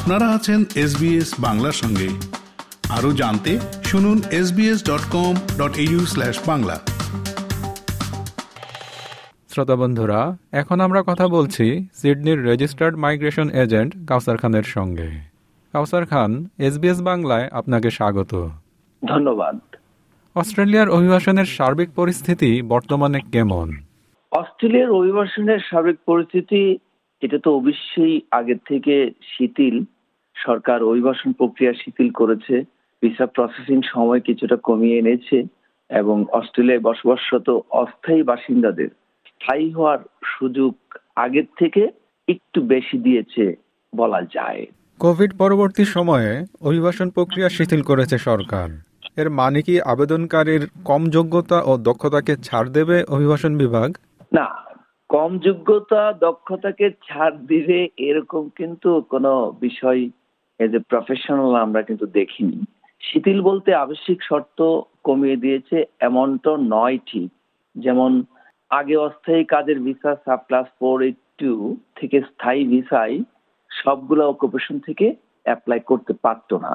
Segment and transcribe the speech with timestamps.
[0.00, 2.08] আপনারা আছেন এসবিএস বাংলার সঙ্গে।
[2.90, 5.72] আরও জানতে শুনুন SBS dot com dot
[6.46, 6.80] Bangla.
[9.48, 15.08] শ্রোতা বন্ধুরা এখন আমরা কথা বলছি সিডনির রেজিস্টার্ড মাইগ্রেশন এজেন্ট কাউসার খানের সঙ্গে।
[15.72, 18.50] কাউসার খান এসবিএস বাংলায় আপনাকে স্বাগত।
[19.04, 19.58] ধন্যবাদ।
[20.34, 23.70] অস্ট্রেলিয়ার অভিবাসনের সার্বিক পরিস্থিতি বর্তমানে কেমন?
[24.32, 26.78] অস্ট্রেলিয়ার অভিবাসনের সার্বিক পরিস্থিতি
[27.22, 28.94] এটা তো অবশ্যই আগের থেকে
[29.32, 29.76] শিথিল।
[30.36, 32.54] সরকার অভিবাসন প্রক্রিয়া শিথিল করেছে।
[33.02, 35.38] ভিসা প্রসেসিং সময় কিছুটা কমিয়ে এনেছে
[35.90, 37.48] এবং অস্ট্রেলিয়ায় বসবাসরত
[37.82, 38.90] অস্থায়ী বাসিন্দাদের
[39.26, 40.72] স্থায়ী হওয়ার সুযোগ
[41.16, 41.82] আগের থেকে
[42.28, 43.44] একটু বেশি দিয়েছে
[43.92, 44.62] বলা যায়।
[45.00, 46.30] কোভিড পরবর্তী সময়ে
[46.60, 48.68] অভিবাসন প্রক্রিয়া শিথিল করেছে সরকার।
[49.16, 53.88] এর মানে কি আবেদনকারীর কম যোগ্যতা ও দক্ষতাকে ছাড় দেবে অভিবাসন বিভাগ?
[54.32, 54.46] না
[55.10, 57.78] কম যোগ্যতা, দক্ষতাকে ছাড় দিবে,
[58.08, 60.00] এরকম কিন্তু কোনো বিষয়
[60.60, 62.58] এজ এ প্রফেশনাল আমরা কিন্তু দেখিনি।
[63.02, 64.58] শিথিল বলতে আবশ্যিক শর্ত
[65.04, 67.30] কমিয়ে দিয়েছে এমনটা নয় ঠিক।
[67.76, 68.12] যেমন
[68.70, 70.12] আগে অস্থায়ী কাজের visa
[70.48, 71.52] subclass four eight two
[71.96, 73.16] থেকে স্থায়ী ভিসায়
[73.70, 75.06] সবগুলো অকুপেশন থেকে
[75.46, 76.72] অ্যাপ্লাই করতে পারতো না।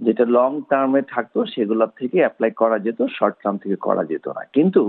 [0.00, 4.42] যেটা লং টার্মে থাকতো সেগুলোর থেকে অ্যাপ্লাই করা যেত শর্ট টার্ম থেকে করা যেত না।
[4.52, 4.82] কিন্তু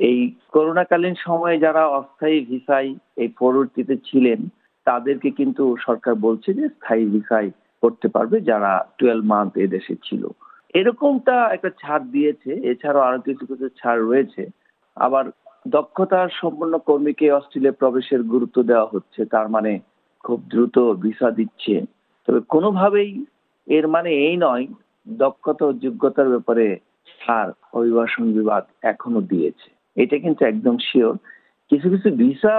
[0.00, 0.18] এই
[0.52, 4.40] করোনাকালীন সময়ে যারা অস্থায়ী ভিসায় এই পরবর্তীতে ছিলেন,
[4.86, 7.50] তাদেরকে কিন্তু সরকার বলছে যে স্থায়ী ভিসায়
[7.82, 10.22] করতে পারবে যারা টুয়েলভ মান্থ এদেশে ছিল।
[10.74, 14.42] এরকমটা একটা ছাড় দিয়েছে, এছাড়াও আরও কিছু কিছু ছাড় রয়েছে।
[14.96, 15.24] আবার
[15.66, 19.72] দক্ষতার সম্পন্ন কর্মীকে অস্ট্রেলিয়া প্রবেশের গুরুত্ব দেওয়া হচ্ছে, তার মানে
[20.24, 21.74] খুব দ্রুত ভিসা দিচ্ছে।
[22.28, 23.10] তবে কোনোভাবেই
[23.66, 24.66] এর মানে এই নয়,
[25.06, 26.66] দক্ষতা ও যোগ্যতার ব্যাপারে
[27.20, 29.70] ছাড় অভিবাসন বিভাগ এখনও দিয়েছে।
[30.02, 31.14] এটা কিন্তু একদম শিওর
[31.70, 32.56] কিছু কিছু ভিসা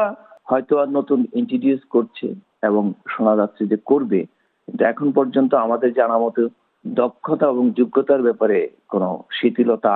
[0.50, 2.28] হয়তো আর নতুন ইন্ট্রোডিউস করছে
[2.64, 4.20] এবং শোনা যাচ্ছে যে করবে।
[4.68, 6.42] কিন্তু এখন পর্যন্ত আমাদের জানা মতো
[6.86, 8.58] দক্ষতা এবং যোগ্যতার ব্যাপারে
[8.90, 9.96] কোনো শিথিলতা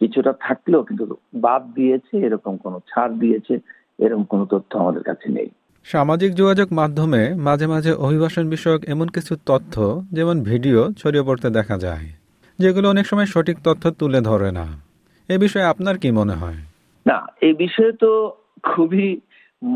[0.00, 1.04] কিছুটা থাকলেও কিন্তু
[1.34, 3.54] বাদ দিয়েছে, এরকম কোনো ছাড় দিয়েছে,
[3.98, 5.48] এরকম কোনো তথ্য আমাদের কাছে নেই।
[5.86, 9.74] সামাজিক যোগাযোগ মাধ্যমে মাঝে মাঝে অভিবাসন বিষয়ক এমন কিছু তথ্য,
[10.12, 12.06] যেমন ভিডিও, ছড়িয়ে পড়তে দেখা যায়,
[12.58, 14.66] যেগুলো অনেক সময় সঠিক তথ্য তুলে ধরে না।
[15.28, 16.60] এ বিষয়ে আপনার কি মনে হয়?
[17.12, 18.10] না, এই বিষয়ে তো
[18.70, 19.06] খুবই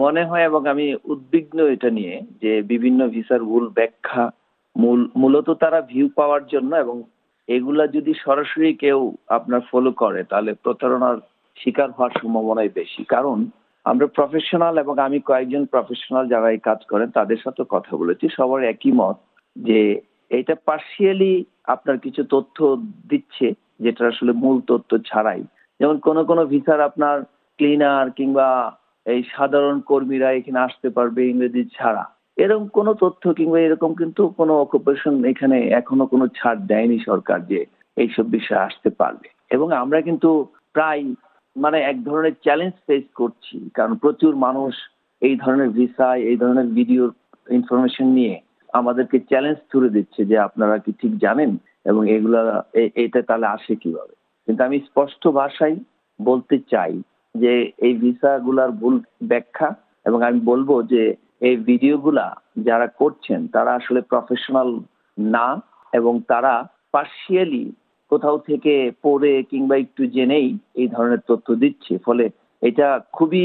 [0.00, 4.24] মনে হয় এবং আমি উদ্বিগ্ন এটা নিয়ে যে বিভিন্ন ভিসার ভুল ব্যাখ্যা,
[4.76, 6.96] মূল, মূলত তারা ভিউ পাওয়ার জন্য এবং
[7.48, 8.98] এগুলা যদি সরাসরি কেউ
[9.36, 11.18] আপনার ফলো করে, তাহলে প্রতারণার
[11.58, 13.38] শিকার হওয়ার সম্ভাবনাই বেশি। কারণ
[13.86, 18.60] আমরা প্রফেশনাল এবং আমি কয়েকজন প্রফেশনাল যারা এই কাজ করেন, তাদের সাথে কথা বলেছি, সবার
[18.72, 19.16] একই মত
[19.56, 19.80] যে
[20.30, 21.32] এটা পার্সিয়ালি
[21.74, 22.56] আপনার কিছু তথ্য
[23.10, 23.46] দিচ্ছে,
[23.84, 25.42] যেটা আসলে মূল তথ্য ছাড়াই।
[25.80, 27.16] যেমন কোন কোন ভিসার আপনার
[27.58, 28.48] ক্লিনার কিংবা
[29.06, 32.04] এই সাধারণ কর্মীরা এখানে আসতে পারবে ইংরেজি ছাড়া।
[32.36, 37.60] এরকম কোনো তথ্য কিংবা এরকম কিন্তু কোনো অকুপেশন এখানে এখনও কোনো ছাড় দেয়নি সরকার যে
[37.96, 40.30] এইসব বিষয়ে আসতে পারবে। এবং আমরা কিন্তু
[40.74, 41.02] প্রায়
[41.56, 44.72] মানে এক ধরনের চ্যালেঞ্জ ফেস করছি, কারণ প্রচুর মানুষ
[45.22, 47.04] এই ধরনের ভিসায় এই ধরনের ভিডিও
[47.58, 48.34] ইনফরমেশন নিয়ে
[48.70, 51.50] আমাদেরকে চ্যালেঞ্জ তুলে দিচ্ছে যে আপনারা কি ঠিক জানেন
[51.90, 52.40] এবং এগুলা
[53.04, 54.14] এটা তাহলে আসে কীভাবে?
[54.48, 55.76] কিন্তু আমি স্পষ্ট ভাষায়
[56.20, 56.92] বলতে চাই
[57.34, 59.68] যে এই ভিসাগুলার ভুল ব্যাখ্যা
[60.06, 61.02] এবং আমি বলব যে
[61.40, 62.26] এই ভিডিওগুলা
[62.58, 64.68] যারা করছেন, তারা আসলে প্রফেশনাল
[65.18, 65.46] না
[65.92, 66.54] এবং তারা
[66.92, 67.64] পার্সিয়ালি
[68.10, 72.24] কোথাও থেকে পড়ে কিংবা একটু জেনেই এই ধরনের তথ্য দিচ্ছে। ফলে
[72.62, 73.44] এটা খুবই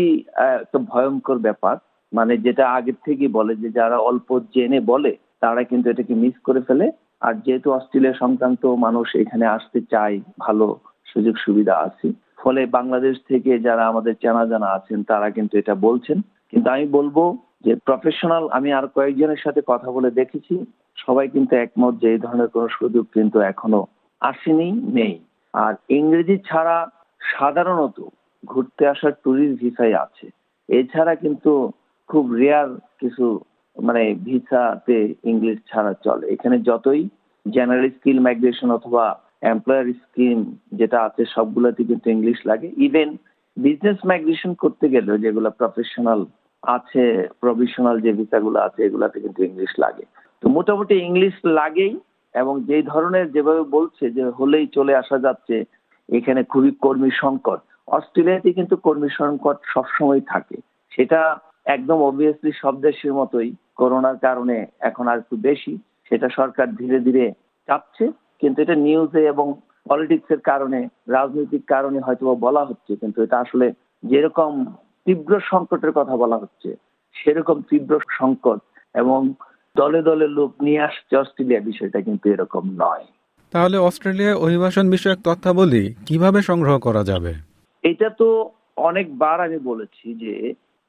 [0.60, 1.76] একটা ভয়ঙ্কর ব্যাপার।
[2.14, 6.62] মানে যেটা আগের থেকে বলে যে যারা অল্প জেনে বলে, তারা কিন্তু এটাকে মিস করে
[6.68, 6.88] ফেলে।
[7.22, 10.68] আর যেহেতু অস্ট্রেলিয়া সংক্রান্ত মানুষ এখানে আসতে চায় ভালো
[11.14, 12.08] সুযোগ সুবিধা আছে।
[12.42, 16.18] ফলে বাংলাদেশ থেকে যারা আমাদের চেনা জানা আছেন, তারা কিন্তু এটা বলছেন।
[16.52, 17.18] কিন্তু আমি বলব
[17.66, 20.56] যে প্রফেশনাল আমি আর কয়েকজনের সাথে কথা বলে দেখেছি।
[20.98, 23.82] সবাই কিন্তু একমত যে এই ধরনের কোনো সুযোগ কিন্তু এখনও
[24.22, 25.16] আসেনি, নেই।
[25.54, 26.78] আর ইংরেজি ছাড়া
[27.22, 27.98] সাধারণত
[28.44, 30.26] ঘুরতে আসার ট্যুরিস্ট ভিসাই আছে।
[30.70, 31.52] এছাড়া কিন্তু
[32.10, 32.70] খুব রেয়ার
[33.00, 33.26] কিছু
[33.78, 37.02] মানে ভিসাতে ইংলিশ ছাড়া চলে। এখানে যতই
[37.46, 39.06] জেনারেল স্কিল মাইগ্রেশন অথবা
[39.42, 40.38] এমপ্লয়ার স্কিম
[40.72, 43.18] যেটা আছে, সবগুলোতে কিন্তু ইংলিশ লাগে। ইভেন
[43.58, 46.26] বিজনেস মাইগ্রেশন করতে গেলেও যেগুলো প্রফেশনাল
[46.64, 47.04] আছে
[47.40, 50.04] প্রফেশনাল যে ভিসাগুলো আছে, এগুলাতে কিন্তু ইংলিশ লাগে।
[50.44, 52.00] তো মোটামুটি ইংলিশ লাগেই
[52.36, 55.56] এবং যেই ধরনের যেভাবে বলছে যে হলেই চলে আসা যাচ্ছে,
[56.10, 60.58] এখানে খুবই কর্মী সংকট। অস্ট্রেলিয়াতে কিন্তু কর্মী সংকট সবসময় থাকে।
[60.92, 65.78] সেটা একদম অবভিয়াসলি সব দেশের মতোই। করোনার কারণে এখন আর একটু বেশি।
[66.12, 67.32] সেটা সরকার ধীরে ধীরে
[67.68, 68.06] চাপছে।
[68.42, 69.48] কিন্তু এটা নিউজে এবং
[69.90, 70.80] পলিটিক্স এর কারণে
[71.18, 73.68] রাজনৈতিক কারণে হয়তো বলা হচ্ছে কিন্তু এটা আসলে
[74.04, 74.52] যেরকম
[75.06, 76.70] তীব্র সংকটের কথা বলা হচ্ছে
[77.16, 78.60] সেরকম তীব্র সংকট
[78.96, 79.20] এবং
[79.76, 83.06] দলে দলে লোক নিয়ে আসছে অস্ট্রেলিয়া বিষয়টা কিন্তু এরকম নয়।
[83.54, 87.34] তাহলে অস্ট্রেলিয়ায় অভিবাসন বিষয়ক তথ্যাবলী কীভাবে সংগ্রহ করা যাবে?
[87.84, 88.28] এটা তো
[88.90, 90.36] অনেকবার আমি বলেছি যে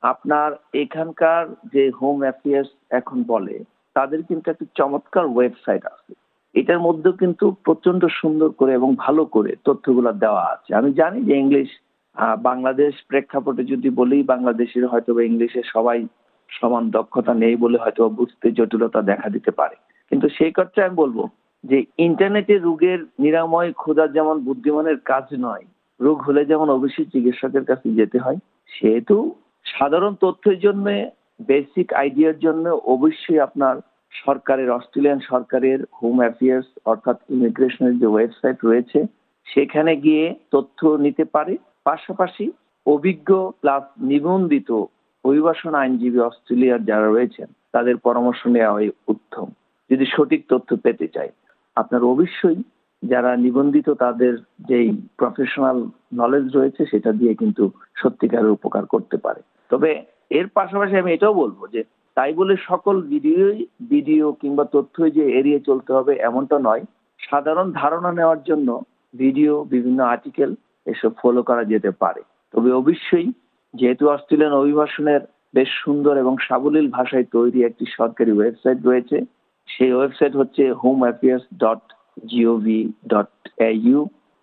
[0.03, 3.57] আপনার এখানকার যে হোম অ্যাফেয়ার্স এখন বলে
[3.97, 6.13] তাদের কিন্তু একটা চমৎকার ওয়েবসাইট আছে।
[6.55, 11.35] এটার মধ্যেও কিন্তু প্রচণ্ড সুন্দর করে এবং ভালো করে তথ্যগুলো দেওয়া আছে। আমি জানি যে
[11.39, 11.69] ইংলিশ
[12.49, 15.99] বাংলাদেশ প্রেক্ষাপটে যদি বলি, বাংলাদেশের হয়তো ইংলিশে সবাই
[16.51, 19.77] সমান দক্ষতা নেই বলে হয়তো বুঝতে জটিলতা দেখা দিতে পারে।
[20.13, 21.19] কিন্তু সেই কথা আমি বলব
[21.65, 25.65] যে ইন্টারনেটে রোগের নিরাময় খোঁজার যেমন বুদ্ধিমানের কাজ নয়,
[26.01, 28.39] রোগ হলে যেমন অবশ্যই চিকিৎসকের কাছে যেতে হয়,
[28.73, 29.17] সেহেতু
[29.67, 30.87] সাধারণ তথ্যের জন্য
[31.47, 32.65] বেসিক আইডিয়ার জন্য
[32.95, 33.77] অবশ্যই আপনার
[34.13, 38.99] সরকারের, অস্ট্রেলিয়ান সরকারের হোম অ্যাফেয়ার্স অর্থাৎ ইমিগ্রেশনের যে ওয়েবসাইট রয়েছে,
[39.47, 42.53] সেখানে গিয়ে তথ্য নিতে পারে। পাশাপাশি
[42.87, 44.71] অভিজ্ঞ প্লাস নিবন্ধিত
[45.25, 49.47] অভিবাসন আইনজীবী অস্ট্রেলিয়ার যারা রয়েছেন, তাদের পরামর্শ নেওয়া হয় উত্তম,
[49.91, 51.31] যদি সঠিক তথ্য পেতে চায়।
[51.77, 52.63] আপনার অবশ্যই
[53.03, 54.37] যারা নিবন্ধিত, তাদের
[54.69, 61.13] যেই প্রফেশনাল নলেজ রয়েছে, সেটা দিয়ে কিন্তু সত্যিকারের উপকার করতে পারে। তবে এর পাশাপাশি আমি
[61.13, 61.83] এটাও বলব যে
[62.17, 63.59] তাই বলে সকল ভিডিওই,
[63.93, 66.83] ভিডিও কিংবা তথ্যই যে এড়িয়ে চলতে হবে এমনটা নয়।
[67.21, 68.69] সাধারণ ধারণা নেওয়ার জন্য
[69.15, 70.51] ভিডিও, বিভিন্ন আর্টিকেল
[70.87, 72.23] এসব ফলো করা যেতে পারে।
[72.55, 73.29] তবে অবশ্যই
[73.75, 75.23] যেহেতু অস্ট্রেলিয়ান অভিবাসনের
[75.55, 79.17] বেশ সুন্দর এবং সাবলীল ভাষায় তৈরি একটি সরকারি ওয়েবসাইট রয়েছে,
[79.69, 81.83] সেই ওয়েবসাইট হচ্ছে home affairs dot
[82.31, 82.81] GOV
[83.13, 83.33] dot
[83.85, 84.01] U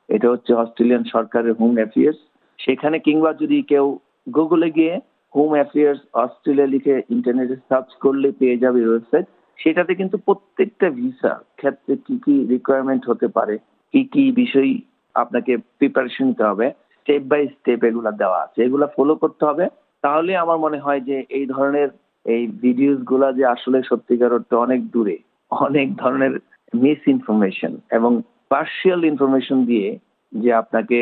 [0.10, 2.20] এটা হচ্ছে অস্ট্রেলিয়ান সরকারের হোম অ্যাফেয়ার্স
[2.60, 3.86] সেখানে কিংবা যদি কেউ
[4.28, 4.94] গুগলে গিয়ে
[5.34, 9.26] হোম অ্যাফেয়ার্স অস্ট্রেলিয়া লিখে ইন্টারনেটে সার্চ করলে পেয়ে যাবে ওয়েবসাইট
[9.60, 13.56] সেটাতে কিন্তু প্রত্যেকটা ভিসা ক্ষেত্রে কি কি রিকোয়ারমেন্ট হতে পারে,
[13.94, 14.72] কি কি বিষয়
[15.16, 19.66] আপনাকে প্রিপারেশন নিতে হবে স্টেপ বাই স্টেপ এগুলা দেওয়া আছে। এগুলা ফলো করতে হবে।
[20.04, 21.90] তাহলে আমার মনে হয় যে এই ধরনের
[22.26, 25.18] এই ভিডিওসগুলা যে আসলে সত্যিকার অর্থে অনেক দূরে,
[25.52, 26.34] অনেক ধরনের
[26.74, 28.12] মিস ইনফরমেশন এবং
[28.52, 29.90] পার্সিয়াল ইনফরমেশন দিয়ে
[30.34, 31.00] যে আপনাকে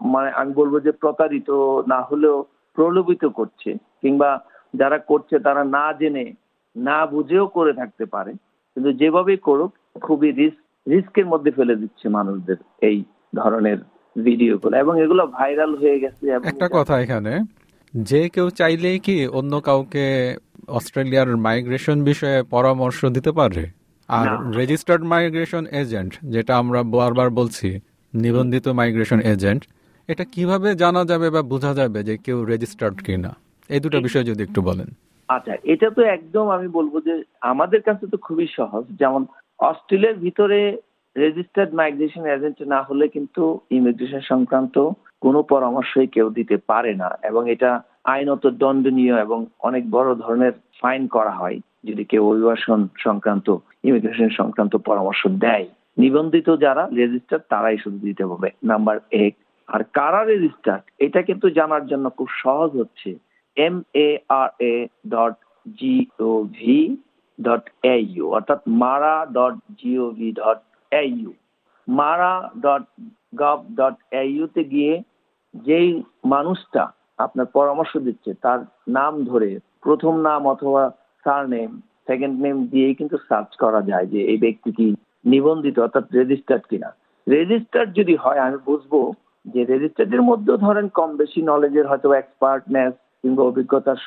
[0.00, 1.50] মানে আমি বলব যে প্রতারিত
[1.92, 2.36] না হলেও
[2.76, 3.70] প্রলোভিত করছে
[4.02, 4.30] কিংবা
[4.74, 6.26] যারা করছে তারা না জেনে
[6.76, 8.32] না বুঝেও করে থাকতে পারে।
[8.76, 9.72] কিন্তু যেভাবেই করুক
[10.02, 12.58] খুবই রিস্ক রিস্কের মধ্যে ফেলে দিচ্ছে মানুষদের
[12.88, 12.98] এই
[13.34, 13.78] ধরনের
[14.16, 17.32] ভিডিওগুলো। এবং এগুলো ভাইরাল হয়ে গেছে একটা কথা এখানে
[17.94, 20.04] যে কেউ চাইলেই কি অন্য কাউকে
[20.68, 23.62] অস্ট্রেলিয়ার মাইগ্রেশন বিষয়ে পরামর্শ দিতে পারে?
[24.08, 24.26] আর
[24.58, 27.68] রেজিস্টার্ড মাইগ্রেশন এজেন্ট যেটা আমরা বারবার বলছি
[28.14, 29.62] নিবন্ধিত মাইগ্রেশন এজেন্ট
[30.12, 33.30] এটা কীভাবে জানা যাবে বা বোঝা যাবে যে কেউ রেজিস্টার্ড কিনা?
[33.70, 34.88] এই দুটো বিষয় যদি একটু বলেন।
[35.28, 37.14] আচ্ছা এটা তো একদম আমি বলব যে
[37.52, 39.22] আমাদের কাছে তো খুবই সহজ। যেমন
[39.70, 40.58] অস্ট্রেলিয়ার ভিতরে
[41.16, 43.42] রেজিস্টার্ড মাইগ্রেশন এজেন্ট না হলে কিন্তু
[43.76, 44.76] ইমিগ্রেশন সংক্রান্ত
[45.24, 47.70] কোনো পরামর্শই কেউ দিতে পারে না এবং এটা
[48.14, 51.58] আইনত দণ্ডনীয় এবং অনেক বড় ধরনের ফাইন করা হয়
[51.88, 53.46] যদি কেউ অভিবাসন সংক্রান্ত
[53.88, 55.66] ইমিগ্রেশন সংক্রান্ত পরামর্শ দেয়।
[56.02, 58.96] নিবন্ধিত যারা রেজিস্টার তারাই শুধু দিতে হবে নাম্বার
[59.26, 59.34] এক
[59.70, 63.10] আর কারা রেজিস্টার এটা কিন্তু জানার জন্য খুব সহজ হচ্ছে
[63.56, 64.74] M A R A
[65.08, 65.34] dot
[65.66, 66.96] GOV
[67.38, 70.60] dot AU অর্থাৎ মারা ডট জিওভি ডট
[70.92, 71.32] এইউ
[71.88, 72.32] মারা
[72.62, 72.84] ডট
[73.34, 74.94] গভ ডট এইউতে গিয়ে
[75.54, 76.82] যেই মানুষটা
[77.18, 79.50] আপনার পরামর্শ দিচ্ছে, তার নাম ধরে,
[79.80, 80.82] প্রথম নাম অথবা
[81.24, 81.70] সার নেম
[82.06, 86.90] সেকেন্ড নেম দিয়েই কিন্তু সার্চ করা যায় যে এই ব্যক্তি কি নিবন্ধিত, অর্থাৎ রেজিস্টার্ড কিনা।
[87.26, 88.92] রেজিস্টার্ড যদি হয়, আমি বুঝব
[89.54, 92.92] যে রেজিস্টার্ডের মধ্যেও ধরেন কম বেশি নলেজের হয়তো এক্সপার্টনেস
[93.22, 93.98] কিংবা অভিজ্ঞতার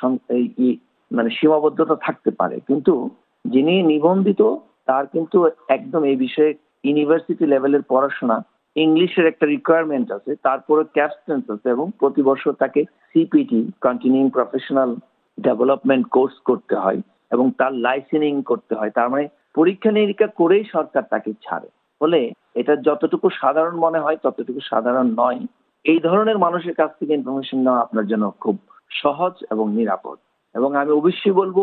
[1.10, 3.10] মানে সীমাবদ্ধতা থাকতে পারে। কিন্তু
[3.44, 4.42] যিনি নিবন্ধিত,
[4.86, 8.44] তার কিন্তু একদম এই বিষয়ে ইউনিভার্সিটি লেভেলের পড়াশোনা
[8.76, 14.96] ইংলিশের একটা রিকোয়ারমেন্ট আছে তারপরে ক্যাপস্টেন্স আছে এবং প্রতি বছর তাকে CPT continuing professional
[15.40, 21.02] development course করতে হয় এবং তার লাইসেনিং করতে হয়। তার মানে পরীক্ষা নিরীক্ষা করেই সরকার
[21.10, 21.68] তাকে ছাড়ে।
[22.00, 22.20] ফলে
[22.54, 25.40] এটা যতটুকু সাধারণ মনে হয়, ততটুকু সাধারণ নয়।
[25.84, 28.56] এই ধরনের মানুষের কাছ থেকে ইনফরমেশন নেওয়া আপনার জন্য খুব
[29.02, 30.18] সহজ এবং নিরাপদ।
[30.54, 31.58] এবং আমি অবশ্যই বলব,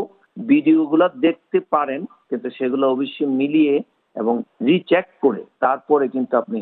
[0.47, 3.75] ভিডিওগুলো দেখতে পারেন, কিন্তু সেগুলো অবশ্যই মিলিয়ে
[4.15, 6.59] এবং রিচেক করে তারপরে কিন্তু আপনি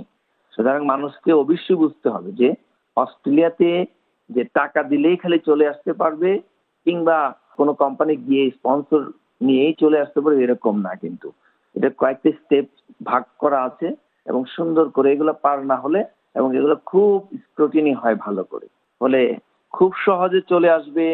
[0.54, 2.50] সুতরাং মানুষকে অবশ্যই বুঝতে হবে যে
[2.98, 3.86] অস্ট্রেলিয়াতে
[4.30, 6.30] যে টাকা দিলেই খালি চলে আসতে পারবে
[6.86, 7.18] কিংবা
[7.58, 9.02] কোনো কোম্পানি গিয়ে স্পন্সর
[9.42, 11.28] নিয়েই চলে আসতে পারবে, এরকম না কিন্তু।
[11.76, 12.66] এটা কয়েকটি স্টেপ
[13.04, 13.88] ভাগ করা আছে
[14.28, 16.02] এবং সুন্দর করে এগুলো পার না হলে
[16.36, 18.68] এবং এগুলো খুব স্ক্রুটিনি হয় ভালো করে।
[19.02, 19.22] ফলে
[19.74, 21.06] খুব সহজে চলে আসবে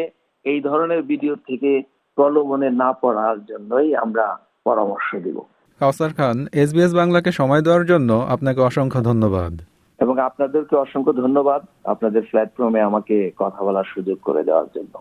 [0.44, 1.70] এই ধরনের ভিডিও থেকে
[2.18, 4.24] প্রলোভনে না পড়ার জন্যই আমরা
[4.64, 5.38] পরামর্শ দিব।
[5.80, 9.52] কাউসার খান এসবিএস বাংলাকে সময় দেওয়ার জন্য আপনাকে অসংখ্য ধন্যবাদ।
[9.98, 11.60] এবং আপনাদেরকে অসংখ্য ধন্যবাদ
[11.92, 14.94] আপনাদের প্ল্যাটফর্মে আমাকে কথা বলার সুযোগ করে দেওয়ার জন্য।